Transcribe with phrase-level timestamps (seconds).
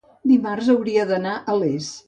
[0.29, 1.95] dimarts hauria d'anar a Les.